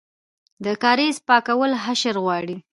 د 0.65 0.65
کاریز 0.83 1.17
پاکول 1.27 1.71
حشر 1.83 2.15
غواړي؟ 2.23 2.57